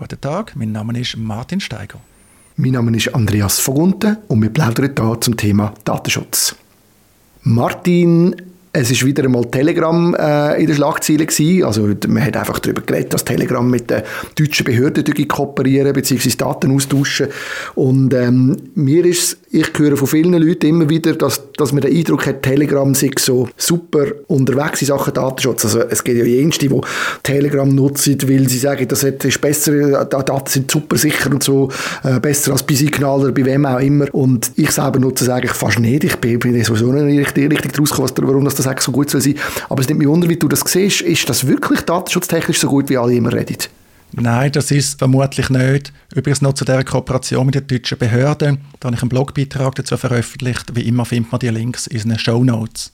Guten 0.00 0.20
Tag, 0.20 0.54
mein 0.54 0.70
Name 0.70 1.00
ist 1.00 1.16
Martin 1.16 1.58
Steiger. 1.58 1.98
Mein 2.54 2.70
Name 2.70 2.96
ist 2.96 3.12
Andreas 3.16 3.58
Vogunten 3.58 4.18
und 4.28 4.40
wir 4.40 4.48
plaudern 4.48 4.94
hier 4.96 5.20
zum 5.20 5.36
Thema 5.36 5.74
Datenschutz. 5.82 6.54
Martin 7.42 8.36
es 8.72 8.90
ist 8.90 9.04
wieder 9.04 9.24
einmal 9.24 9.44
Telegram 9.46 10.14
äh, 10.14 10.60
in 10.60 10.66
der 10.66 10.74
Schlagzeile 10.74 11.26
gewesen. 11.26 11.64
Also 11.64 11.88
man 12.06 12.24
hat 12.24 12.36
einfach 12.36 12.58
darüber 12.58 12.82
geredet, 12.82 13.14
dass 13.14 13.24
Telegram 13.24 13.68
mit 13.68 13.90
den 13.90 14.02
deutschen 14.38 14.64
Behörden 14.64 15.28
kooperieren 15.28 15.92
bzw. 15.92 16.30
Daten 16.36 16.74
austauschen. 16.74 17.28
Und 17.74 18.12
ähm, 18.14 18.56
mir 18.74 19.04
ist, 19.06 19.38
ich 19.50 19.70
höre 19.76 19.96
von 19.96 20.06
vielen 20.06 20.34
Leuten 20.34 20.66
immer 20.66 20.88
wieder, 20.88 21.14
dass, 21.14 21.40
dass 21.56 21.72
man 21.72 21.80
den 21.80 21.96
Eindruck 21.96 22.26
hat, 22.26 22.42
Telegram 22.42 22.94
sei 22.94 23.10
so 23.18 23.48
super 23.56 24.04
unterwegs 24.26 24.82
in 24.82 24.88
Sachen 24.88 25.14
Datenschutz. 25.14 25.64
Also 25.64 25.80
es 25.80 26.04
gibt 26.04 26.18
ja 26.18 26.24
jenste, 26.24 26.68
die 26.68 26.80
Telegram 27.22 27.68
nutzen, 27.68 28.18
weil 28.28 28.48
sie 28.48 28.58
sagen, 28.58 28.86
das 28.86 29.02
ist 29.02 29.40
besser, 29.40 30.04
Daten 30.04 30.50
sind 30.50 30.70
super 30.70 30.98
sicher 30.98 31.30
und 31.30 31.42
so, 31.42 31.70
äh, 32.04 32.20
besser 32.20 32.52
als 32.52 32.62
bei 32.62 32.74
Signal 32.74 33.20
oder 33.20 33.32
bei 33.32 33.44
wem 33.44 33.64
auch 33.64 33.80
immer. 33.80 34.12
Und 34.12 34.52
ich 34.56 34.70
selber 34.70 34.98
nutze 34.98 35.24
es 35.24 35.30
eigentlich 35.30 35.52
fast 35.52 35.78
nicht. 35.78 36.04
Ich 36.04 36.16
bin, 36.16 36.38
bin 36.38 36.62
sowieso 36.62 36.92
nicht 36.92 37.18
richtig, 37.18 37.50
richtig 37.50 37.78
rausgekommen, 37.80 38.28
warum 38.28 38.44
das 38.44 38.57
das 38.58 38.66
eigentlich 38.66 38.84
so 38.84 38.92
gut 38.92 39.10
soll 39.10 39.20
sein. 39.20 39.36
Aber 39.68 39.80
es 39.80 39.88
nimmt 39.88 39.98
mich 39.98 40.08
wunder, 40.08 40.28
wie 40.28 40.36
du 40.36 40.48
das 40.48 40.60
siehst. 40.66 41.00
Ist 41.00 41.28
das 41.28 41.46
wirklich 41.46 41.80
datenschutztechnisch 41.82 42.60
so 42.60 42.68
gut, 42.68 42.88
wie 42.88 42.98
alle 42.98 43.14
immer 43.14 43.32
reden? 43.32 43.56
Nein, 44.12 44.52
das 44.52 44.70
ist 44.70 44.98
vermutlich 44.98 45.50
nicht. 45.50 45.92
Übrigens 46.14 46.40
noch 46.40 46.54
zu 46.54 46.64
dieser 46.64 46.84
Kooperation 46.84 47.46
mit 47.46 47.54
den 47.54 47.66
deutschen 47.66 47.98
Behörden. 47.98 48.58
Da 48.80 48.86
habe 48.86 48.96
ich 48.96 49.02
einen 49.02 49.10
Blogbeitrag 49.10 49.74
dazu 49.74 49.96
veröffentlicht. 49.96 50.74
Wie 50.74 50.88
immer 50.88 51.04
findet 51.04 51.30
man 51.30 51.40
die 51.40 51.48
Links 51.48 51.86
in 51.86 52.08
den 52.08 52.18
Show 52.18 52.42
Notes. 52.42 52.92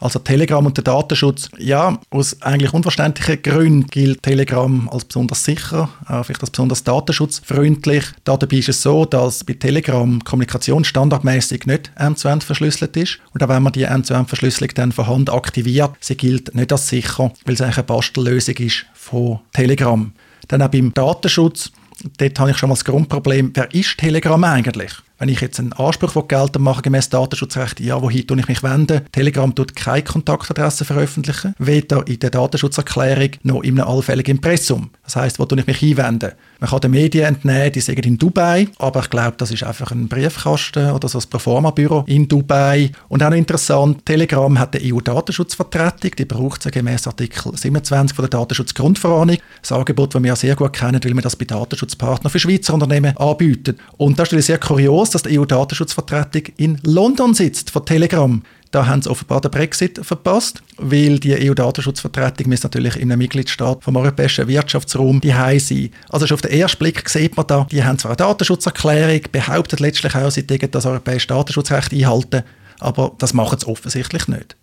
Also 0.00 0.18
Telegram 0.18 0.64
und 0.64 0.76
der 0.76 0.84
Datenschutz, 0.84 1.50
ja, 1.58 1.98
aus 2.08 2.40
eigentlich 2.40 2.72
unverständlichen 2.72 3.42
Gründen 3.42 3.86
gilt 3.86 4.22
Telegram 4.22 4.88
als 4.88 5.04
besonders 5.04 5.44
sicher, 5.44 5.90
äh, 6.08 6.24
vielleicht 6.24 6.40
als 6.40 6.50
besonders 6.50 6.84
datenschutzfreundlich. 6.84 8.04
Dabei 8.24 8.56
ist 8.56 8.70
es 8.70 8.80
so, 8.82 9.04
dass 9.04 9.44
bei 9.44 9.52
Telegram 9.52 10.18
Kommunikation 10.24 10.84
standardmäßig 10.84 11.66
nicht 11.66 11.92
end-zu-end 11.96 12.42
verschlüsselt 12.42 12.96
ist. 12.96 13.18
Und 13.34 13.42
auch 13.42 13.48
wenn 13.48 13.62
man 13.62 13.74
die 13.74 13.82
End-zu-End-Verschlüsselung 13.82 14.70
dann 14.74 14.92
von 14.92 15.06
Hand 15.06 15.30
aktiviert, 15.30 15.90
sie 16.00 16.16
gilt 16.16 16.54
nicht 16.54 16.72
als 16.72 16.88
sicher, 16.88 17.32
weil 17.44 17.54
es 17.54 17.60
eigentlich 17.60 17.76
eine 17.76 17.84
Bastellösung 17.84 18.56
ist 18.56 18.86
von 18.94 19.40
Telegram. 19.52 20.12
Dann 20.48 20.62
auch 20.62 20.68
beim 20.68 20.94
Datenschutz, 20.94 21.70
dort 22.16 22.38
habe 22.38 22.52
ich 22.52 22.56
schon 22.56 22.70
mal 22.70 22.74
das 22.74 22.84
Grundproblem, 22.86 23.50
wer 23.54 23.72
ist 23.74 23.98
Telegram 23.98 24.42
eigentlich? 24.44 24.92
Wenn 25.20 25.28
ich 25.28 25.42
jetzt 25.42 25.60
einen 25.60 25.74
Anspruch 25.74 26.28
geltend 26.28 26.64
mache, 26.64 26.80
gemäß 26.80 27.10
Datenschutzrecht, 27.10 27.78
ja, 27.80 28.00
wohin 28.00 28.26
tue 28.26 28.40
ich 28.40 28.48
mich 28.48 28.62
wenden? 28.62 29.02
Telegram 29.12 29.54
tut 29.54 29.76
keine 29.76 30.02
Kontaktadresse 30.02 30.86
veröffentlichen, 30.86 31.54
weder 31.58 32.06
in 32.06 32.20
der 32.20 32.30
Datenschutzerklärung 32.30 33.32
noch 33.42 33.60
in 33.60 33.78
einem 33.78 33.86
allfälligen 33.86 34.36
Impressum. 34.36 34.88
Das 35.04 35.16
heißt, 35.16 35.38
wo 35.38 35.44
tue 35.44 35.60
ich 35.60 35.66
mich 35.66 35.82
einwenden? 35.82 36.32
Man 36.58 36.70
kann 36.70 36.80
den 36.80 36.90
Medien 36.92 37.26
entnehmen, 37.26 37.72
die 37.72 37.80
sagen 37.80 38.02
in 38.02 38.16
Dubai, 38.16 38.68
aber 38.78 39.00
ich 39.00 39.10
glaube, 39.10 39.34
das 39.36 39.50
ist 39.50 39.62
einfach 39.62 39.90
ein 39.90 40.08
Briefkasten 40.08 40.90
oder 40.90 41.08
so 41.08 41.18
ein 41.18 41.24
Proforma-Büro 41.28 42.04
in 42.06 42.28
Dubai. 42.28 42.90
Und 43.08 43.22
auch 43.22 43.30
noch 43.30 43.36
interessant, 43.36 44.06
Telegram 44.06 44.58
hat 44.58 44.76
eine 44.76 44.84
EU-Datenschutzvertretung, 44.84 46.12
die 46.18 46.24
braucht 46.24 46.62
sie 46.62 46.70
gemäß 46.70 47.06
Artikel 47.06 47.56
27 47.56 48.14
von 48.14 48.22
der 48.24 48.30
Datenschutzgrundverordnung. 48.30 49.36
Das 49.60 49.72
Angebot, 49.72 50.14
das 50.14 50.22
wir 50.22 50.28
ja 50.28 50.36
sehr 50.36 50.56
gut 50.56 50.72
kennen, 50.74 51.00
weil 51.02 51.14
wir 51.14 51.22
das 51.22 51.36
bei 51.36 51.44
Datenschutzpartnern 51.44 52.30
für 52.30 52.38
Schweizer 52.38 52.72
Unternehmen 52.72 53.16
anbieten. 53.16 53.76
Und 53.96 54.18
das 54.18 54.32
ist 54.32 54.46
sehr 54.46 54.58
kurios, 54.58 55.09
dass 55.14 55.22
die 55.22 55.38
EU-Datenschutzvertretung 55.38 56.42
in 56.56 56.78
London 56.82 57.34
sitzt 57.34 57.70
von 57.70 57.84
Telegram. 57.84 58.42
Da 58.70 58.86
haben 58.86 59.02
sie 59.02 59.10
offenbar 59.10 59.40
den 59.40 59.50
Brexit 59.50 59.98
verpasst, 60.04 60.62
weil 60.76 61.18
die 61.18 61.34
EU-Datenschutzvertretung 61.34 62.48
muss 62.48 62.62
natürlich 62.62 62.96
in 62.96 63.10
einem 63.10 63.18
Mitgliedstaat 63.18 63.82
vom 63.82 63.96
europäischen 63.96 64.46
Wirtschaftsraum 64.46 65.20
die 65.20 65.34
sein. 65.58 65.90
Also 66.08 66.26
schon 66.26 66.36
auf 66.36 66.42
den 66.42 66.52
ersten 66.52 66.78
Blick 66.78 67.08
sieht 67.08 67.36
man 67.36 67.46
da, 67.48 67.66
die 67.70 67.82
haben 67.82 67.98
zwar 67.98 68.12
eine 68.12 68.16
Datenschutzerklärung, 68.16 69.22
behauptet 69.32 69.80
letztlich 69.80 70.14
auch, 70.14 70.30
sie 70.30 70.46
das 70.46 70.86
europäische 70.86 71.26
Datenschutzrecht 71.26 71.92
einhalten, 71.92 72.44
aber 72.78 73.12
das 73.18 73.34
machen 73.34 73.58
sie 73.58 73.66
offensichtlich 73.66 74.28
nicht. 74.28 74.56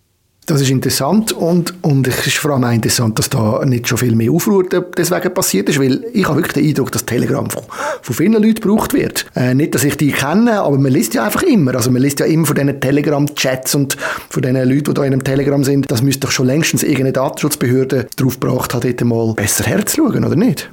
Das 0.48 0.62
ist 0.62 0.70
interessant 0.70 1.32
und, 1.32 1.74
und 1.82 2.08
es 2.08 2.26
ist 2.26 2.38
vor 2.38 2.52
allem 2.52 2.64
auch 2.64 2.72
interessant, 2.72 3.18
dass 3.18 3.28
da 3.28 3.62
nicht 3.66 3.86
schon 3.86 3.98
viel 3.98 4.16
mehr 4.16 4.32
Aufruhr 4.32 4.64
deswegen 4.96 5.34
passiert 5.34 5.68
ist, 5.68 5.78
weil 5.78 6.02
ich 6.14 6.26
habe 6.26 6.36
wirklich 6.36 6.54
den 6.54 6.66
Eindruck, 6.66 6.90
dass 6.90 7.04
Telegram 7.04 7.50
von, 7.50 7.64
von 8.00 8.14
vielen 8.14 8.32
Leuten 8.32 8.54
gebraucht 8.54 8.94
wird. 8.94 9.26
Äh, 9.36 9.52
nicht, 9.52 9.74
dass 9.74 9.84
ich 9.84 9.98
die 9.98 10.10
kenne, 10.10 10.62
aber 10.62 10.78
man 10.78 10.90
liest 10.90 11.12
ja 11.12 11.24
einfach 11.24 11.42
immer. 11.42 11.74
Also 11.74 11.90
man 11.90 12.00
liest 12.00 12.20
ja 12.20 12.24
immer 12.24 12.46
von 12.46 12.56
diesen 12.56 12.80
Telegram-Chats 12.80 13.74
und 13.74 13.98
von 14.30 14.40
diesen 14.40 14.56
Leuten, 14.56 14.84
die 14.84 14.94
da 14.94 15.04
in 15.04 15.12
einem 15.12 15.22
Telegram 15.22 15.62
sind. 15.62 15.90
Das 15.90 16.00
müsste 16.00 16.20
doch 16.20 16.30
schon 16.30 16.46
längstens 16.46 16.82
irgendeine 16.82 17.12
Datenschutzbehörde 17.12 18.06
darauf 18.16 18.40
gebracht 18.40 18.72
haben, 18.72 18.80
dort 18.80 19.04
mal 19.04 19.34
besser 19.34 19.64
herzuschauen, 19.64 20.24
oder 20.24 20.36
nicht? 20.36 20.70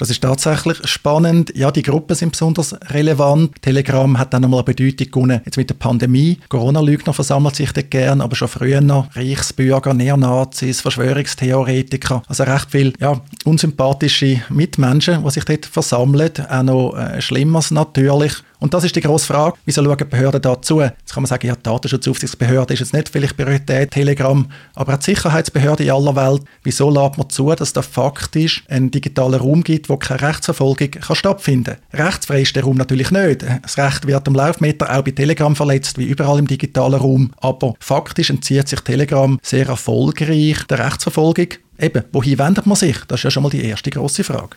Das 0.00 0.08
ist 0.08 0.22
tatsächlich 0.22 0.78
spannend. 0.88 1.52
Ja, 1.54 1.70
die 1.70 1.82
Gruppen 1.82 2.16
sind 2.16 2.30
besonders 2.32 2.74
relevant. 2.88 3.60
Telegram 3.60 4.18
hat 4.18 4.32
dann 4.32 4.40
nochmal 4.40 4.60
eine 4.60 4.74
Bedeutung 4.74 5.10
gewonnen. 5.10 5.42
Jetzt 5.44 5.58
mit 5.58 5.68
der 5.68 5.74
Pandemie. 5.74 6.38
Corona-Lügner 6.48 7.12
versammelt 7.12 7.54
sich 7.54 7.70
dort 7.72 7.90
gern, 7.90 8.22
aber 8.22 8.34
schon 8.34 8.48
früher 8.48 8.80
noch 8.80 9.14
Reichsbürger, 9.14 9.92
Neonazis, 9.92 10.80
Verschwörungstheoretiker. 10.80 12.22
Also 12.26 12.44
recht 12.44 12.70
viel 12.70 12.94
ja, 12.98 13.20
unsympathische 13.44 14.40
Mitmenschen, 14.48 15.22
die 15.22 15.30
sich 15.32 15.44
dort 15.44 15.66
versammeln. 15.66 16.32
Auch 16.48 16.62
noch 16.62 16.96
äh, 16.96 17.20
Schlimmeres 17.20 17.70
natürlich. 17.70 18.32
Und 18.60 18.74
das 18.74 18.84
ist 18.84 18.94
die 18.94 19.00
grosse 19.00 19.26
Frage, 19.26 19.56
wieso 19.64 19.82
schauen 19.82 19.96
Behörden 20.08 20.42
dazu? 20.42 20.82
Jetzt 20.82 21.12
kann 21.12 21.22
man 21.22 21.28
sagen, 21.28 21.46
ja, 21.46 21.56
die 21.56 21.62
Datenschutzaufsichtsbehörde 21.62 22.74
ist 22.74 22.80
jetzt 22.80 22.92
nicht 22.92 23.08
vielleicht 23.08 23.36
Priorität, 23.36 23.90
Telegram, 23.90 24.46
aber 24.74 24.94
auch 24.94 24.98
die 24.98 25.06
Sicherheitsbehörde 25.06 25.84
in 25.84 25.90
aller 25.90 26.14
Welt, 26.14 26.42
wieso 26.62 26.90
lädt 26.90 27.16
man 27.16 27.30
zu, 27.30 27.52
dass 27.54 27.72
da 27.72 27.80
faktisch 27.80 28.62
einen 28.68 28.90
digitalen 28.90 29.40
Raum 29.40 29.64
gibt, 29.64 29.88
wo 29.88 29.96
keine 29.96 30.20
Rechtsverfolgung 30.20 30.90
kann 30.90 31.16
stattfinden 31.16 31.76
kann? 31.90 32.06
Rechtsfrei 32.06 32.42
ist 32.42 32.54
der 32.54 32.64
Raum 32.64 32.76
natürlich 32.76 33.10
nicht. 33.10 33.44
Das 33.62 33.78
Recht 33.78 34.06
wird 34.06 34.28
am 34.28 34.34
Laufmeter 34.34 34.94
auch 34.94 35.02
bei 35.02 35.10
Telegram 35.10 35.56
verletzt, 35.56 35.96
wie 35.96 36.04
überall 36.04 36.38
im 36.38 36.46
digitalen 36.46 37.00
Raum, 37.00 37.32
aber 37.38 37.74
faktisch 37.80 38.28
entzieht 38.28 38.68
sich 38.68 38.80
Telegram 38.80 39.38
sehr 39.42 39.68
erfolgreich 39.68 40.64
der 40.68 40.84
Rechtsverfolgung. 40.84 41.48
Eben, 41.78 42.04
wohin 42.12 42.38
wendet 42.38 42.66
man 42.66 42.76
sich? 42.76 42.98
Das 43.08 43.20
ist 43.20 43.24
ja 43.24 43.30
schon 43.30 43.42
mal 43.42 43.48
die 43.48 43.64
erste 43.64 43.88
große 43.88 44.22
Frage. 44.22 44.56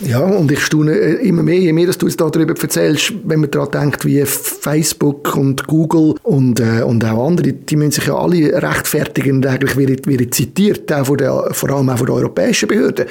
Ja, 0.00 0.20
und 0.20 0.50
ich 0.50 0.60
staune 0.60 0.92
äh, 0.92 1.26
immer 1.26 1.42
mehr, 1.42 1.58
je 1.58 1.72
mehr 1.72 1.86
dass 1.86 1.98
du 1.98 2.06
jetzt 2.06 2.20
darüber 2.20 2.54
erzählst, 2.60 3.12
wenn 3.24 3.40
man 3.40 3.50
daran 3.50 3.70
denkt, 3.70 4.04
wie 4.04 4.24
Facebook 4.24 5.36
und 5.36 5.66
Google 5.66 6.16
und, 6.22 6.58
äh, 6.60 6.82
und 6.82 7.04
auch 7.04 7.28
andere, 7.28 7.52
die 7.52 7.76
müssen 7.76 7.92
sich 7.92 8.06
ja 8.06 8.16
alle 8.16 8.60
rechtfertigen 8.60 9.36
und 9.36 9.46
eigentlich 9.46 9.76
werden, 9.76 10.04
werden 10.06 10.32
zitiert, 10.32 10.92
auch 10.92 11.06
von 11.06 11.18
der, 11.18 11.48
vor 11.52 11.70
allem 11.70 11.90
auch 11.90 11.98
von 11.98 12.06
den 12.06 12.16
europäischen 12.16 12.68
Behörden. 12.68 13.06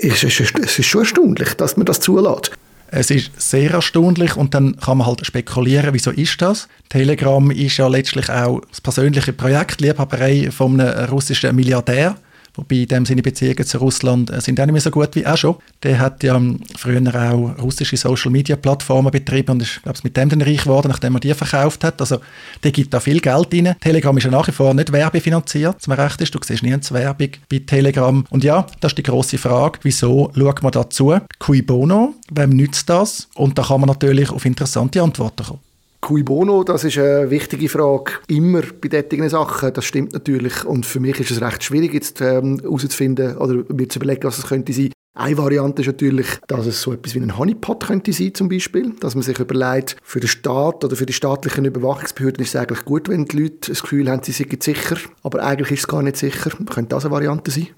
Es 0.00 0.22
ist, 0.24 0.40
es 0.40 0.78
ist 0.78 0.86
schon 0.86 1.02
erstaunlich, 1.02 1.54
dass 1.54 1.76
man 1.76 1.86
das 1.86 2.00
zulässt. 2.00 2.50
Es 2.92 3.10
ist 3.10 3.30
sehr 3.36 3.70
erstaunlich 3.70 4.36
und 4.36 4.52
dann 4.52 4.76
kann 4.76 4.98
man 4.98 5.06
halt 5.06 5.24
spekulieren, 5.24 5.90
wieso 5.92 6.10
ist 6.10 6.42
das? 6.42 6.66
Telegram 6.88 7.50
ist 7.52 7.76
ja 7.76 7.86
letztlich 7.86 8.28
auch 8.30 8.62
das 8.68 8.80
persönliche 8.80 9.32
Projekt, 9.32 9.80
Liebhaberei 9.80 10.50
von 10.50 10.80
einem 10.80 11.08
russischen 11.08 11.54
Milliardär 11.54 12.16
Wobei 12.60 12.76
in 12.76 12.88
dem 12.88 13.06
seine 13.06 13.22
Beziehungen 13.22 13.64
zu 13.64 13.78
Russland 13.78 14.30
äh, 14.30 14.38
sind 14.38 14.60
auch 14.60 14.66
nicht 14.66 14.72
mehr 14.74 14.82
so 14.82 14.90
gut 14.90 15.16
wie 15.16 15.26
auch 15.26 15.36
schon. 15.36 15.56
Der 15.82 15.98
hat 15.98 16.22
ja 16.22 16.36
ähm, 16.36 16.60
früher 16.76 17.00
auch 17.14 17.58
russische 17.58 17.96
Social-Media-Plattformen 17.96 19.10
betrieben 19.10 19.52
und 19.52 19.62
ist, 19.62 19.82
glaube 19.82 19.96
ich, 19.96 20.04
mit 20.04 20.14
dem 20.14 20.28
dann 20.28 20.42
reich 20.42 20.64
geworden, 20.64 20.88
nachdem 20.88 21.14
er 21.14 21.20
die 21.20 21.32
verkauft 21.32 21.84
hat. 21.84 21.98
Also 22.02 22.18
der 22.62 22.70
gibt 22.70 22.92
da 22.92 23.00
viel 23.00 23.20
Geld 23.20 23.54
rein. 23.54 23.74
Telegram 23.80 24.14
ist 24.18 24.24
ja 24.24 24.30
nach 24.30 24.46
wie 24.46 24.52
vor 24.52 24.74
nicht 24.74 24.92
werbefinanziert, 24.92 25.88
mir 25.88 25.96
recht 25.96 26.20
ist. 26.20 26.34
Du 26.34 26.38
siehst 26.44 26.62
nirgends 26.62 26.92
Werbung 26.92 27.30
bei 27.48 27.60
Telegram. 27.60 28.26
Und 28.28 28.44
ja, 28.44 28.66
das 28.80 28.92
ist 28.92 28.98
die 28.98 29.04
große 29.04 29.38
Frage, 29.38 29.78
wieso 29.82 30.30
schaut 30.36 30.62
man 30.62 30.72
dazu? 30.72 31.16
Cui 31.38 31.62
bono? 31.62 32.14
Wem 32.30 32.50
nützt 32.50 32.90
das? 32.90 33.28
Und 33.34 33.56
da 33.56 33.62
kann 33.62 33.80
man 33.80 33.88
natürlich 33.88 34.30
auf 34.30 34.44
interessante 34.44 35.02
Antworten 35.02 35.44
kommen. 35.44 35.69
Cui 36.00 36.22
bono, 36.22 36.64
das 36.64 36.84
ist 36.84 36.96
eine 36.98 37.30
wichtige 37.30 37.68
Frage, 37.68 38.12
immer 38.26 38.62
bei 38.80 38.88
solchen 38.88 39.28
Sachen, 39.28 39.72
das 39.72 39.84
stimmt 39.84 40.14
natürlich 40.14 40.64
und 40.64 40.86
für 40.86 40.98
mich 40.98 41.20
ist 41.20 41.30
es 41.30 41.42
recht 41.42 41.62
schwierig 41.62 41.92
jetzt 41.92 42.22
ähm, 42.22 42.58
herauszufinden 42.60 43.36
oder 43.36 43.62
mir 43.72 43.88
zu 43.88 43.98
überlegen, 43.98 44.24
was 44.24 44.38
es 44.38 44.46
könnte 44.46 44.72
sein. 44.72 44.92
Eine 45.14 45.36
Variante 45.36 45.82
ist 45.82 45.88
natürlich, 45.88 46.26
dass 46.46 46.66
es 46.66 46.80
so 46.80 46.94
etwas 46.94 47.14
wie 47.14 47.20
ein 47.20 47.36
Honeypot 47.36 47.86
könnte 47.86 48.12
sein 48.12 48.32
zum 48.32 48.48
Beispiel, 48.48 48.94
dass 49.00 49.14
man 49.14 49.22
sich 49.22 49.38
überlegt, 49.38 49.96
für 50.02 50.20
den 50.20 50.28
Staat 50.28 50.84
oder 50.84 50.96
für 50.96 51.04
die 51.04 51.12
staatlichen 51.12 51.66
Überwachungsbehörden 51.66 52.42
ist 52.42 52.54
es 52.54 52.56
eigentlich 52.56 52.84
gut, 52.86 53.08
wenn 53.08 53.26
die 53.26 53.36
Leute 53.36 53.70
das 53.70 53.82
Gefühl 53.82 54.10
haben, 54.10 54.22
sie 54.22 54.32
seien 54.32 54.60
sicher, 54.60 54.96
aber 55.22 55.42
eigentlich 55.44 55.72
ist 55.72 55.80
es 55.80 55.88
gar 55.88 56.02
nicht 56.02 56.16
sicher. 56.16 56.50
Könnte 56.50 56.90
das 56.90 57.04
eine 57.04 57.12
Variante 57.12 57.50
sein? 57.50 57.68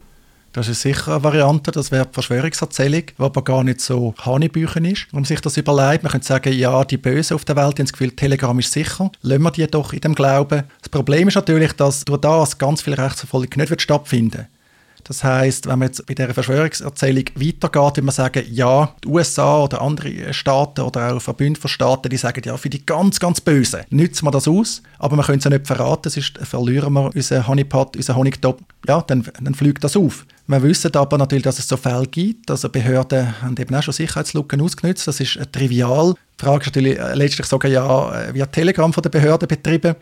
Das 0.53 0.69
ist 0.69 0.83
sicher 0.83 1.15
eine 1.15 1.25
Variante, 1.25 1.71
das 1.71 1.91
wäre 1.91 2.05
die 2.05 2.13
Verschwörungserzählung, 2.13 3.05
die 3.07 3.23
aber 3.23 3.43
gar 3.43 3.65
nicht 3.65 3.81
so 3.81 4.15
Hanebüchen 4.19 4.85
ist. 4.85 5.07
Man 5.11 5.25
sich 5.25 5.41
das 5.41 5.57
überlegt, 5.57 6.03
man 6.03 6.13
könnte 6.13 6.27
sagen, 6.27 6.53
ja, 6.53 6.85
die 6.85 6.99
Bösen 6.99 7.35
auf 7.35 7.47
der 7.47 7.57
Welt 7.57 7.79
haben 7.79 7.87
das 7.87 7.93
Gefühl, 7.93 8.11
Telegram 8.11 8.59
ist 8.59 8.71
sicher, 8.71 9.11
lassen 9.23 9.43
wir 9.43 9.51
die 9.51 9.67
doch 9.67 9.95
in 9.95 10.01
dem 10.01 10.15
Glauben. 10.15 10.65
Das 10.81 10.91
Problem 10.91 11.29
ist 11.29 11.37
natürlich, 11.37 11.73
dass 11.73 12.05
durch 12.05 12.21
das 12.21 12.59
ganz 12.59 12.83
viel 12.83 12.93
Rechtsverfolgung 12.93 13.51
nicht 13.57 13.81
stattfinden 13.81 14.33
wird. 14.33 14.47
Das 15.05 15.25
heißt, 15.25 15.67
wenn 15.67 15.79
man 15.79 15.89
jetzt 15.89 16.07
bei 16.07 16.15
dieser 16.15 16.35
Verschwörungserzählung 16.35 17.25
weitergeht, 17.35 17.97
wenn 17.97 18.05
man 18.05 18.15
sagen, 18.15 18.45
ja, 18.51 18.95
die 19.03 19.09
USA 19.09 19.65
oder 19.65 19.83
andere 19.83 20.33
Staaten 20.33 20.83
oder 20.83 21.15
auch 21.15 21.21
Verbünde 21.21 21.61
von 21.61 21.69
Staaten, 21.69 22.09
die 22.09 22.17
sagen, 22.17 22.43
ja, 22.45 22.57
für 22.57 22.71
die 22.71 22.85
ganz, 22.85 23.19
ganz 23.19 23.41
Bösen 23.41 23.83
nützen 23.91 24.27
wir 24.27 24.31
das 24.31 24.49
aus, 24.49 24.83
aber 24.99 25.17
wir 25.17 25.25
können 25.25 25.39
es 25.39 25.45
ja 25.45 25.51
nicht 25.51 25.67
verraten, 25.67 26.11
sonst 26.11 26.39
verlieren 26.39 26.93
wir 26.93 27.15
unseren 27.15 27.47
Honeypot, 27.47 27.97
unseren 27.97 28.17
Honigtop, 28.17 28.61
ja, 28.87 29.03
dann, 29.03 29.27
dann 29.41 29.55
fliegt 29.55 29.83
das 29.83 29.97
auf. 29.97 30.25
Wir 30.47 30.63
wissen 30.63 30.95
aber 30.97 31.19
natürlich, 31.19 31.45
dass 31.45 31.59
es 31.59 31.69
so 31.69 31.77
Fälle 31.77 32.07
gibt. 32.07 32.51
Also 32.51 32.69
Behörden 32.69 33.41
haben 33.41 33.57
eben 33.57 33.75
auch 33.75 33.83
schon 33.83 33.95
Sicherheitslücken 33.95 34.61
ausgenutzt. 34.61 35.07
Das 35.07 35.21
ist 35.21 35.39
trivial. 35.53 36.15
Die 36.39 36.45
Frage 36.45 36.63
ist 36.63 36.67
natürlich 36.67 36.99
äh, 36.99 37.15
letztlich 37.15 37.47
sogar, 37.47 37.71
ja, 37.71 38.23
äh, 38.23 38.35
wird 38.35 38.53
Telegram 38.53 38.93
von 38.93 39.03
der 39.03 39.11
Behörde 39.11 39.47
betrieben? 39.47 39.95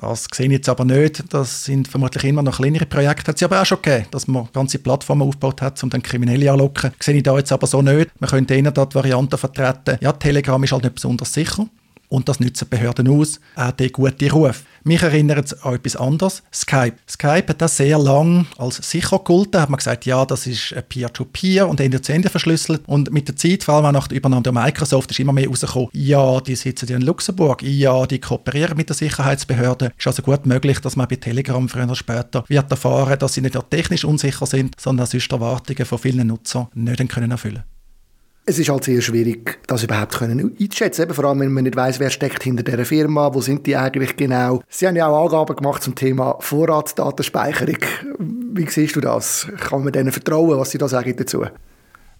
Das 0.00 0.28
sehe 0.32 0.46
ich 0.46 0.52
jetzt 0.52 0.68
aber 0.68 0.84
nicht. 0.84 1.24
Das 1.32 1.64
sind 1.64 1.88
vermutlich 1.88 2.24
immer 2.24 2.42
noch 2.42 2.56
kleinere 2.56 2.86
Projekte. 2.86 3.28
Hat 3.28 3.36
es 3.36 3.42
aber 3.42 3.60
auch 3.60 3.66
schon 3.66 3.82
gegeben, 3.82 4.06
dass 4.10 4.28
man 4.28 4.48
ganze 4.52 4.78
Plattformen 4.78 5.22
aufgebaut 5.22 5.60
hat, 5.60 5.82
um 5.82 5.90
dann 5.90 6.02
Kriminelle 6.02 6.52
anlocken. 6.52 6.92
Sehe 7.00 7.16
ich 7.16 7.22
da 7.22 7.36
jetzt 7.36 7.52
aber 7.52 7.66
so 7.66 7.82
nicht. 7.82 8.10
Man 8.20 8.30
könnte 8.30 8.54
ihnen 8.54 8.72
da 8.72 8.86
die 8.86 8.94
Variante 8.94 9.36
vertreten, 9.36 9.98
ja, 10.00 10.12
Telegram 10.12 10.62
ist 10.62 10.72
halt 10.72 10.84
nicht 10.84 10.94
besonders 10.94 11.32
sicher. 11.32 11.66
Und 12.08 12.28
das 12.28 12.40
nutzen 12.40 12.68
Behörden 12.68 13.08
aus, 13.08 13.40
auch 13.54 13.72
der 13.72 13.90
gute 13.90 14.30
Ruf. 14.30 14.64
Mich 14.84 15.02
erinnert 15.02 15.46
es 15.46 15.62
an 15.62 15.74
etwas 15.74 15.96
anderes, 15.96 16.42
Skype. 16.52 16.94
Skype 17.08 17.48
hat 17.48 17.60
das 17.60 17.76
sehr 17.76 17.98
lang 17.98 18.46
als 18.56 18.76
sicher 18.76 19.18
gehalten, 19.18 19.60
hat 19.60 19.68
man 19.68 19.76
gesagt, 19.76 20.06
ja, 20.06 20.24
das 20.24 20.46
ist 20.46 20.74
Peer-to-Peer 20.88 21.64
-Peer 21.64 21.68
und 21.68 21.80
Ende 21.80 22.00
zu 22.00 22.12
Ende 22.12 22.30
verschlüsselt. 22.30 22.82
Und 22.86 23.12
mit 23.12 23.28
der 23.28 23.36
Zeit, 23.36 23.64
vor 23.64 23.74
allem 23.74 23.86
auch 23.86 23.92
nach 23.92 24.08
der 24.08 24.16
Übernahme 24.16 24.42
der 24.42 24.52
Microsoft, 24.52 25.10
ist 25.10 25.20
immer 25.20 25.32
mehr 25.32 25.48
rausgekommen, 25.48 25.90
ja, 25.92 26.40
die 26.40 26.56
sitzen 26.56 26.88
in 26.88 27.02
Luxemburg, 27.02 27.62
ja, 27.62 28.06
die 28.06 28.20
kooperieren 28.20 28.76
mit 28.76 28.88
der 28.88 28.96
Sicherheitsbehörde. 28.96 29.92
Ist 29.98 30.06
also 30.06 30.22
gut 30.22 30.46
möglich, 30.46 30.80
dass 30.80 30.96
man 30.96 31.08
bei 31.08 31.16
Telegram 31.16 31.68
früher 31.68 31.84
oder 31.84 31.94
später 31.94 32.44
wird 32.48 32.70
erfahren, 32.70 33.18
dass 33.18 33.34
sie 33.34 33.42
nicht 33.42 33.54
nur 33.54 33.68
technisch 33.68 34.04
unsicher 34.04 34.46
sind, 34.46 34.80
sondern 34.80 35.06
sonst 35.06 35.30
Erwartungen 35.30 35.84
von 35.84 35.98
vielen 35.98 36.26
Nutzern 36.26 36.68
nicht 36.74 37.00
erfüllen 37.00 37.36
können 37.36 37.64
es 38.48 38.58
ist 38.58 38.70
halt 38.70 38.84
sehr 38.84 39.02
schwierig, 39.02 39.58
das 39.66 39.82
überhaupt 39.82 40.16
können 40.18 40.56
einzuschätzen. 40.58 41.02
Eben 41.02 41.12
vor 41.12 41.26
allem, 41.26 41.40
wenn 41.40 41.52
man 41.52 41.64
nicht 41.64 41.76
weiß, 41.76 42.00
wer 42.00 42.08
steckt 42.08 42.42
hinter 42.42 42.62
dieser 42.62 42.86
Firma, 42.86 43.34
wo 43.34 43.42
sind 43.42 43.66
die 43.66 43.76
eigentlich 43.76 44.16
genau. 44.16 44.62
Sie 44.70 44.86
haben 44.86 44.96
ja 44.96 45.06
auch 45.06 45.24
Angaben 45.24 45.54
gemacht 45.54 45.82
zum 45.82 45.94
Thema 45.94 46.36
Vorratsdatenspeicherung. 46.40 47.76
Wie 48.18 48.66
siehst 48.66 48.96
du 48.96 49.02
das? 49.02 49.48
Kann 49.60 49.84
man 49.84 49.92
denen 49.92 50.12
vertrauen, 50.12 50.58
was 50.58 50.70
sie 50.70 50.78
da 50.78 50.88
sagen 50.88 51.14
dazu? 51.14 51.44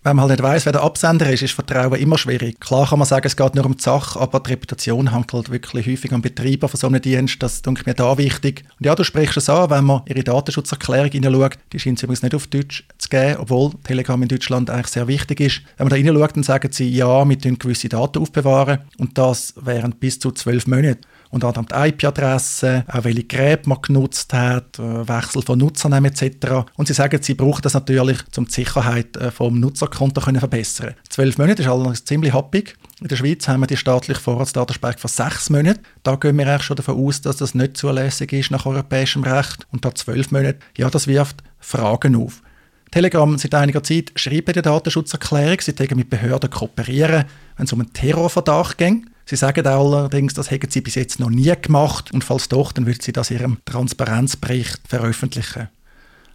Wenn 0.04 0.14
man 0.14 0.28
halt 0.28 0.38
nicht 0.38 0.42
weiß, 0.42 0.64
wer 0.64 0.72
der 0.72 0.82
Absender 0.82 1.30
ist, 1.30 1.42
ist 1.42 1.54
Vertrauen 1.54 1.98
immer 1.98 2.18
schwierig. 2.18 2.60
Klar 2.60 2.88
kann 2.88 3.00
man 3.00 3.06
sagen, 3.06 3.26
es 3.26 3.36
geht 3.36 3.56
nur 3.56 3.66
um 3.66 3.76
die 3.76 3.82
Sache, 3.82 4.18
aber 4.20 4.38
die 4.40 4.50
Reputation 4.50 5.10
halt 5.10 5.50
wirklich 5.50 5.86
häufig 5.88 6.12
am 6.12 6.22
Betreiber 6.22 6.68
von 6.68 6.78
so 6.78 6.86
einem 6.86 7.02
Dienst. 7.02 7.42
Das 7.42 7.62
denke 7.62 7.82
mir 7.84 7.94
da 7.94 8.16
wichtig. 8.16 8.64
Und 8.78 8.86
ja, 8.86 8.94
du 8.94 9.02
sprichst 9.02 9.36
es 9.36 9.50
an, 9.50 9.70
wenn 9.70 9.84
man 9.84 10.02
ihre 10.06 10.22
Datenschutzerklärung 10.22 11.10
hineinschaut, 11.10 11.58
die 11.72 11.80
scheint 11.80 11.98
es 11.98 12.04
übrigens 12.04 12.22
nicht 12.22 12.34
auf 12.36 12.46
Deutsch 12.46 12.84
zu 12.96 13.08
geben, 13.08 13.38
obwohl 13.40 13.72
Telegram 13.82 14.22
in 14.22 14.28
Deutschland 14.28 14.70
eigentlich 14.70 14.86
sehr 14.86 15.08
wichtig 15.08 15.40
ist. 15.40 15.62
Wenn 15.76 15.86
man 15.86 15.90
da 15.90 15.96
hineinschaut, 15.96 16.36
dann 16.36 16.42
sagen 16.44 16.70
sie, 16.70 16.88
ja, 16.88 17.28
wir 17.28 17.36
gewisse 17.36 17.88
Daten 17.88 18.22
aufbewahren 18.22 18.78
und 18.98 19.18
das 19.18 19.54
während 19.60 19.98
bis 19.98 20.20
zu 20.20 20.30
zwölf 20.30 20.68
Monaten 20.68 21.00
und 21.30 21.42
dann 21.42 21.66
die 21.66 21.88
IP-Adresse, 21.88 22.84
auch 22.88 23.04
welche 23.04 23.24
Geräte 23.24 23.68
man 23.68 23.82
genutzt 23.82 24.32
hat, 24.32 24.78
äh, 24.78 25.08
Wechsel 25.08 25.42
von 25.42 25.58
Nutzernamen 25.58 26.12
etc. 26.12 26.68
Und 26.76 26.88
sie 26.88 26.94
sagen, 26.94 27.22
sie 27.22 27.34
brauchen 27.34 27.62
das 27.62 27.74
natürlich, 27.74 28.18
um 28.36 28.46
die 28.46 28.52
Sicherheit 28.52 29.16
äh, 29.16 29.30
vom 29.30 29.60
Nutzerkonto 29.60 30.20
zu 30.20 30.34
verbessern. 30.34 30.94
Zwölf 31.08 31.38
Monate 31.38 31.62
ist 31.62 31.68
allerdings 31.68 32.04
ziemlich 32.04 32.32
happig. 32.32 32.76
In 33.00 33.08
der 33.08 33.16
Schweiz 33.16 33.46
haben 33.46 33.60
wir 33.60 33.66
die 33.66 33.76
staatliche 33.76 34.20
Vorratsdatenspeicherung 34.20 35.00
von 35.00 35.10
sechs 35.10 35.50
Monaten. 35.50 35.80
Da 36.02 36.16
gehen 36.16 36.36
wir 36.38 36.48
eigentlich 36.48 36.62
schon 36.62 36.76
davon 36.76 36.96
aus, 37.04 37.20
dass 37.20 37.36
das 37.36 37.54
nicht 37.54 37.76
zulässig 37.76 38.32
ist 38.32 38.50
nach 38.50 38.66
europäischem 38.66 39.22
Recht. 39.22 39.66
Und 39.70 39.82
bei 39.82 39.90
zwölf 39.90 40.30
Monaten, 40.30 40.60
ja, 40.76 40.90
das 40.90 41.06
wirft 41.06 41.42
Fragen 41.60 42.16
auf. 42.16 42.42
Telegram 42.90 43.36
seit 43.36 43.54
einiger 43.54 43.82
Zeit 43.82 44.12
schreibt 44.16 44.56
die 44.56 44.62
Datenschutzerklärung, 44.62 45.60
sie 45.60 45.74
mit 45.94 46.10
Behörden 46.10 46.50
kooperieren, 46.50 47.24
wenn 47.56 47.66
es 47.66 47.72
um 47.72 47.80
einen 47.80 47.92
Terrorverdacht 47.92 48.78
geht. 48.78 49.02
Sie 49.28 49.36
sagen 49.36 49.66
allerdings, 49.66 50.32
das 50.32 50.50
hätten 50.50 50.70
sie 50.70 50.80
bis 50.80 50.94
jetzt 50.94 51.20
noch 51.20 51.28
nie 51.28 51.52
gemacht 51.60 52.14
und 52.14 52.24
falls 52.24 52.48
doch, 52.48 52.72
dann 52.72 52.86
würden 52.86 53.02
sie 53.02 53.12
das 53.12 53.30
in 53.30 53.36
ihrem 53.38 53.58
Transparenzbericht 53.66 54.80
veröffentlichen. 54.88 55.68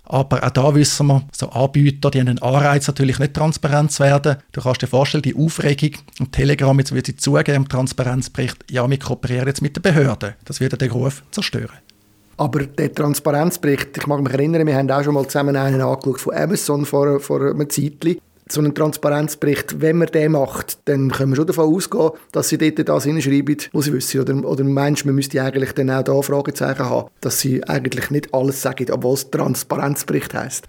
Aber 0.04 0.44
auch 0.44 0.52
da 0.52 0.76
wissen 0.76 1.08
wir, 1.08 1.24
so 1.36 1.50
Anbieter, 1.50 2.12
die 2.12 2.20
haben 2.20 2.28
einen 2.28 2.44
Anreiz 2.44 2.86
natürlich 2.86 3.18
nicht 3.18 3.34
transparent 3.34 3.92
zu 3.92 4.04
werden. 4.04 4.36
Du 4.52 4.62
kannst 4.62 4.84
dir 4.84 4.88
vorstellen, 4.88 5.24
die 5.24 5.36
Aufregung 5.36 5.98
und 6.20 6.34
Telegram, 6.34 6.78
jetzt 6.78 6.94
wird 6.94 7.08
sie 7.08 7.16
zugeben 7.16 7.64
im 7.64 7.68
Transparenzbericht, 7.68 8.64
ja, 8.70 8.88
wir 8.88 9.00
kooperieren 9.00 9.48
jetzt 9.48 9.64
mit 9.64 9.76
den 9.76 9.82
Behörden. 9.82 10.36
Das 10.46 10.60
würde 10.60 10.78
den 10.78 10.92
Ruf 10.92 11.24
zerstören. 11.32 11.80
Aber 12.38 12.64
der 12.64 12.94
Transparenzbericht, 12.94 13.98
ich 13.98 14.06
mag 14.06 14.22
mich 14.22 14.34
erinnern, 14.34 14.68
wir 14.68 14.76
haben 14.76 14.92
auch 14.92 15.04
schon 15.04 15.16
mal 15.16 15.26
zusammen 15.28 15.56
einen 15.56 15.82
angeschaut 15.82 16.22
von 16.22 16.36
Amazon 16.36 16.86
vor, 16.86 17.20
vor 17.20 17.42
einem 17.42 17.68
Zeitchen 17.72 18.20
so 18.54 18.62
einen 18.62 18.76
Transparenzbericht, 18.76 19.82
wenn 19.82 19.98
man 19.98 20.08
den 20.08 20.34
macht, 20.34 20.78
dann 20.86 21.12
können 21.12 21.32
wir 21.32 21.38
schon 21.38 21.48
davon 21.48 21.74
ausgehen, 21.74 22.12
dass 22.32 22.50
sie 22.50 22.58
dort 22.58 22.88
das 22.88 23.04
hinschreiben, 23.04 23.58
was 23.72 23.86
sie 23.86 23.94
wissen. 23.94 24.22
Oder, 24.22 24.48
oder 24.48 24.64
meinst 24.64 25.04
du, 25.04 25.08
man 25.08 25.16
müsste 25.16 25.42
eigentlich 25.42 25.74
dann 25.74 25.90
auch 25.90 26.04
da 26.04 26.22
Fragezeichen 26.22 26.90
haben, 26.90 27.10
dass 27.22 27.40
sie 27.40 27.64
eigentlich 27.64 28.12
nicht 28.12 28.34
alles 28.34 28.62
sagen, 28.62 28.86
obwohl 28.92 29.16
es 29.16 29.30
Transparenzbericht 29.30 30.34
heisst? 30.34 30.68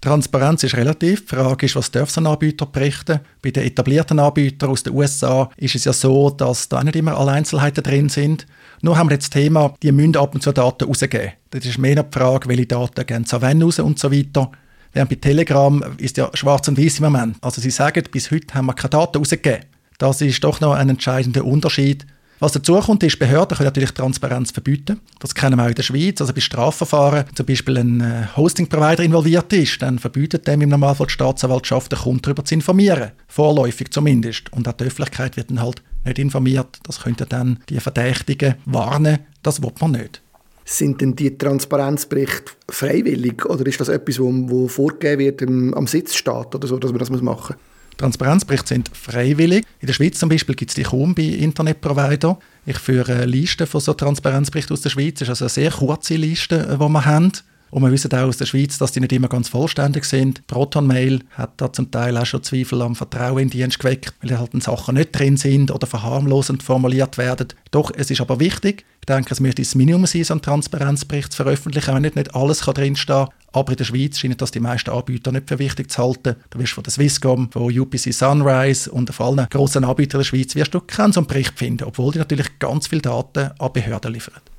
Transparenz 0.00 0.62
ist 0.62 0.76
relativ. 0.76 1.22
Die 1.22 1.34
Frage 1.34 1.64
ist, 1.64 1.76
was 1.76 1.90
darf 1.90 2.14
ein 2.18 2.26
Anbieter 2.26 2.66
berichten? 2.66 3.20
Bei 3.40 3.50
den 3.50 3.64
etablierten 3.64 4.18
Anbietern 4.18 4.68
aus 4.68 4.82
den 4.82 4.92
USA 4.92 5.50
ist 5.56 5.74
es 5.74 5.86
ja 5.86 5.94
so, 5.94 6.28
dass 6.28 6.68
da 6.68 6.84
nicht 6.84 6.96
immer 6.96 7.16
alle 7.16 7.32
Einzelheiten 7.32 7.82
drin 7.82 8.10
sind. 8.10 8.46
Nur 8.82 8.98
haben 8.98 9.08
wir 9.08 9.14
jetzt 9.14 9.34
das 9.34 9.42
Thema, 9.42 9.74
die 9.82 9.92
müssen 9.92 10.16
ab 10.16 10.34
und 10.34 10.42
zu 10.42 10.52
Daten 10.52 10.84
rausgeben. 10.84 11.32
Das 11.50 11.64
ist 11.64 11.78
mehr 11.78 12.02
die 12.02 12.18
Frage, 12.18 12.50
welche 12.50 12.66
Daten 12.66 13.06
gehen 13.06 13.24
zu 13.24 13.40
wann 13.40 13.62
raus 13.62 13.78
und 13.78 13.98
so 13.98 14.12
weiter. 14.12 14.50
Während 14.94 15.10
bei 15.10 15.16
Telegram 15.16 15.84
ist 15.98 16.16
ja 16.16 16.30
schwarz 16.34 16.68
und 16.68 16.78
weiß 16.78 16.98
im 16.98 17.04
Moment. 17.04 17.36
Also 17.40 17.60
sie 17.60 17.70
sagen, 17.70 18.04
bis 18.10 18.30
heute 18.30 18.54
haben 18.54 18.66
wir 18.66 18.74
keine 18.74 18.90
Daten 18.90 19.18
rausgegeben. 19.18 19.64
Das 19.98 20.20
ist 20.20 20.42
doch 20.42 20.60
noch 20.60 20.74
ein 20.74 20.88
entscheidender 20.88 21.44
Unterschied. 21.44 22.06
Was 22.40 22.52
dazu 22.52 22.74
kommt, 22.78 23.02
ist, 23.02 23.18
Behörden 23.18 23.56
können 23.56 23.68
natürlich 23.68 23.92
Transparenz 23.92 24.50
verbieten. 24.50 25.00
Das 25.20 25.34
kennen 25.34 25.56
wir 25.56 25.64
auch 25.64 25.68
in 25.68 25.74
der 25.74 25.82
Schweiz. 25.82 26.20
Also 26.20 26.32
bei 26.32 26.40
Strafverfahren, 26.40 27.24
zum 27.34 27.46
Beispiel 27.46 27.78
ein 27.78 28.00
äh, 28.00 28.26
Hosting-Provider 28.36 29.02
involviert 29.02 29.52
ist, 29.52 29.80
dann 29.82 29.98
verbietet 29.98 30.46
dem 30.46 30.60
im 30.60 30.68
Normalfall 30.68 31.06
die 31.06 31.12
Staatsanwaltschaft, 31.12 31.92
den 31.92 31.98
Kunden 31.98 32.22
darüber 32.22 32.44
zu 32.44 32.54
informieren. 32.54 33.12
Vorläufig 33.28 33.90
zumindest. 33.90 34.52
Und 34.52 34.68
auch 34.68 34.72
die 34.72 34.84
Öffentlichkeit 34.84 35.36
wird 35.36 35.50
dann 35.50 35.62
halt 35.62 35.82
nicht 36.04 36.18
informiert. 36.18 36.80
Das 36.82 37.00
könnte 37.00 37.24
dann 37.24 37.60
die 37.68 37.80
Verdächtigen 37.80 38.56
warnen. 38.64 39.20
Das 39.42 39.62
will 39.62 39.72
man 39.80 39.92
nicht. 39.92 40.23
Sind 40.64 41.00
denn 41.00 41.14
die 41.14 41.36
Transparenzberichte 41.36 42.52
freiwillig 42.68 43.44
oder 43.44 43.66
ist 43.66 43.80
das 43.80 43.88
etwas, 43.88 44.18
wo, 44.18 44.32
wo 44.32 44.68
vorgegeben 44.68 45.20
wird 45.20 45.42
am, 45.42 45.74
am 45.74 45.86
Sitzstaat 45.86 46.54
oder 46.54 46.66
so, 46.66 46.78
dass 46.78 46.90
man 46.90 47.00
das 47.00 47.10
machen 47.10 47.56
muss? 47.56 47.74
Transparenzberichte 47.96 48.68
sind 48.68 48.90
freiwillig. 48.96 49.64
In 49.80 49.86
der 49.86 49.92
Schweiz 49.92 50.18
zum 50.18 50.28
Beispiel 50.28 50.54
gibt 50.54 50.70
es 50.70 50.74
die 50.74 50.82
kaum 50.82 51.14
bei 51.14 51.22
Internetprovider. 51.22 52.38
Ich 52.66 52.78
führe 52.78 53.14
eine 53.14 53.26
Liste 53.26 53.66
von 53.66 53.80
so 53.80 53.94
Transparenzberichten 53.94 54.74
aus 54.74 54.80
der 54.80 54.90
Schweiz. 54.90 55.18
Das 55.18 55.28
ist 55.28 55.30
also 55.30 55.44
eine 55.44 55.50
sehr 55.50 55.70
kurze 55.70 56.16
Liste, 56.16 56.78
die 56.80 56.88
wir 56.88 57.04
haben. 57.04 57.32
Und 57.74 57.82
wir 57.82 57.90
wissen 57.90 58.12
auch 58.12 58.28
aus 58.28 58.36
der 58.36 58.46
Schweiz, 58.46 58.78
dass 58.78 58.92
die 58.92 59.00
nicht 59.00 59.12
immer 59.12 59.26
ganz 59.26 59.48
vollständig 59.48 60.04
sind. 60.04 60.46
ProtonMail 60.46 61.22
hat 61.32 61.54
da 61.56 61.72
zum 61.72 61.90
Teil 61.90 62.16
auch 62.16 62.24
schon 62.24 62.44
Zweifel 62.44 62.80
am 62.80 62.94
Vertrauen 62.94 63.40
in 63.40 63.50
Dienst 63.50 63.80
geweckt, 63.80 64.14
weil 64.22 64.38
halt 64.38 64.62
Sachen 64.62 64.94
nicht 64.94 65.10
drin 65.10 65.36
sind 65.36 65.72
oder 65.72 65.88
verharmlosend 65.88 66.62
formuliert 66.62 67.18
werden. 67.18 67.48
Doch, 67.72 67.90
es 67.92 68.12
ist 68.12 68.20
aber 68.20 68.38
wichtig. 68.38 68.84
Ich 69.00 69.06
denke, 69.06 69.32
es 69.32 69.40
müsste 69.40 69.62
das 69.62 69.74
Minimum 69.74 70.06
sein, 70.06 70.22
so 70.22 70.34
einen 70.34 70.42
Transparenzbericht 70.42 71.32
zu 71.32 71.42
veröffentlichen, 71.42 71.92
wenn 71.92 72.02
nicht, 72.02 72.14
nicht 72.14 72.32
alles 72.36 72.60
drinstehen 72.60 73.26
kann. 73.26 73.34
Aber 73.50 73.72
in 73.72 73.76
der 73.78 73.84
Schweiz 73.84 74.20
scheinen 74.20 74.36
das 74.36 74.52
die 74.52 74.60
meisten 74.60 74.90
Anbieter 74.90 75.32
nicht 75.32 75.48
für 75.48 75.58
wichtig 75.58 75.90
zu 75.90 76.00
halten. 76.00 76.36
Du 76.50 76.60
wirst 76.60 76.74
von 76.74 76.84
der 76.84 76.92
Swisscom, 76.92 77.50
von 77.50 77.76
UPC 77.76 78.14
Sunrise 78.14 78.88
und 78.88 79.12
von 79.12 79.40
allen 79.40 79.48
grossen 79.50 79.84
Anbietern 79.84 80.20
der 80.20 80.24
Schweiz 80.24 80.54
wirst 80.54 80.74
du 80.74 80.80
keinen 80.80 81.12
so 81.12 81.18
einen 81.18 81.26
Bericht 81.26 81.58
finden, 81.58 81.82
obwohl 81.82 82.12
die 82.12 82.18
natürlich 82.18 82.56
ganz 82.60 82.86
viele 82.86 83.02
Daten 83.02 83.50
an 83.58 83.72
Behörden 83.72 84.12
liefern. 84.12 84.53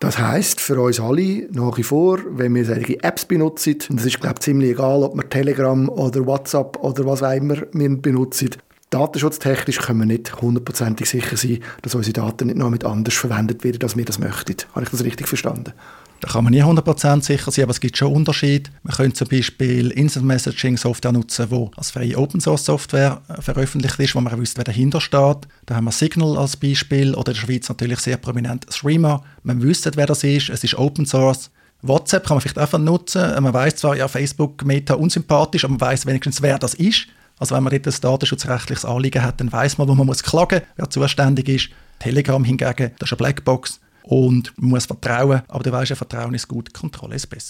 Das 0.00 0.18
heißt 0.18 0.62
für 0.62 0.80
uns 0.80 0.98
alle 0.98 1.46
nach 1.52 1.76
wie 1.76 1.82
vor, 1.82 2.20
wenn 2.30 2.54
wir 2.54 2.64
solche 2.64 3.04
Apps 3.04 3.26
benutzen, 3.26 3.76
und 3.90 4.00
es 4.00 4.06
ist 4.06 4.18
glaube 4.18 4.36
ich 4.38 4.40
ziemlich 4.40 4.70
egal, 4.70 5.02
ob 5.02 5.14
wir 5.14 5.28
Telegram 5.28 5.90
oder 5.90 6.26
WhatsApp 6.26 6.78
oder 6.82 7.04
was 7.04 7.22
auch 7.22 7.32
immer 7.32 7.56
wir 7.72 8.00
benutzen, 8.00 8.50
datenschutztechnisch 8.90 9.78
können 9.78 10.00
wir 10.00 10.06
nicht 10.06 10.40
hundertprozentig 10.40 11.08
sicher 11.08 11.36
sein, 11.36 11.60
dass 11.82 11.94
unsere 11.94 12.12
Daten 12.12 12.48
nicht 12.48 12.58
noch 12.58 12.70
mit 12.70 12.84
anders 12.84 13.14
verwendet 13.14 13.64
werden, 13.64 13.82
als 13.82 13.96
wir 13.96 14.04
das 14.04 14.18
möchten. 14.18 14.56
Habe 14.74 14.84
ich 14.84 14.90
das 14.90 15.04
richtig 15.04 15.28
verstanden? 15.28 15.72
Da 16.20 16.28
kann 16.28 16.44
man 16.44 16.52
nie 16.52 16.62
100% 16.62 17.22
sicher 17.22 17.50
sein, 17.50 17.62
aber 17.62 17.70
es 17.70 17.80
gibt 17.80 17.96
schon 17.96 18.12
Unterschiede. 18.12 18.70
Man 18.82 18.94
könnte 18.94 19.16
zum 19.16 19.28
Beispiel 19.28 19.90
Instant 19.90 20.26
Messaging 20.26 20.76
Software 20.76 21.12
nutzen, 21.12 21.48
die 21.50 21.70
als 21.76 21.92
freie 21.92 22.18
Open 22.18 22.42
Source 22.42 22.66
Software 22.66 23.22
äh, 23.28 23.40
veröffentlicht 23.40 23.98
ist, 23.98 24.14
wo 24.14 24.20
man 24.20 24.38
wüsste, 24.38 24.58
wer 24.58 24.64
dahinter 24.64 25.00
steht. 25.00 25.48
Da 25.64 25.76
haben 25.76 25.84
wir 25.84 25.92
Signal 25.92 26.36
als 26.36 26.58
Beispiel 26.58 27.14
oder 27.14 27.32
in 27.32 27.34
der 27.36 27.40
Schweiz 27.40 27.68
natürlich 27.70 28.00
sehr 28.00 28.18
prominent 28.18 28.66
Streamer. 28.70 29.24
Man 29.44 29.62
wüsste, 29.62 29.92
wer 29.94 30.06
das 30.06 30.22
ist, 30.22 30.50
es 30.50 30.62
ist 30.62 30.74
Open 30.74 31.06
Source. 31.06 31.50
WhatsApp 31.80 32.26
kann 32.26 32.34
man 32.34 32.42
vielleicht 32.42 32.58
einfach 32.58 32.78
nutzen. 32.78 33.42
Man 33.42 33.54
weiß 33.54 33.76
zwar, 33.76 33.96
ja, 33.96 34.06
Facebook, 34.06 34.62
Meta 34.66 34.94
unsympathisch, 34.94 35.64
aber 35.64 35.72
man 35.72 35.80
weiß 35.80 36.04
wenigstens, 36.04 36.42
wer 36.42 36.58
das 36.58 36.74
ist. 36.74 37.06
Also 37.40 37.56
wenn 37.56 37.64
man 37.64 37.72
dort 37.72 37.86
ein 37.86 38.00
datenschutzrechtliches 38.00 38.84
Anliegen 38.84 39.22
hat, 39.22 39.40
dann 39.40 39.50
weiß 39.50 39.78
man, 39.78 39.88
wo 39.88 39.94
man 39.94 40.06
muss 40.06 40.22
klagen, 40.22 40.60
wer 40.76 40.90
zuständig 40.90 41.48
ist. 41.48 41.70
Telegram 41.98 42.44
hingegen, 42.44 42.92
das 42.98 43.08
ist 43.08 43.12
eine 43.12 43.16
Blackbox 43.16 43.80
und 44.02 44.52
man 44.58 44.70
muss 44.70 44.86
vertrauen, 44.86 45.42
aber 45.48 45.62
du 45.62 45.72
weißt 45.72 45.90
ja, 45.90 45.96
Vertrauen 45.96 46.34
ist 46.34 46.48
gut, 46.48 46.72
Kontrolle 46.74 47.16
ist 47.16 47.26
besser. 47.28 47.48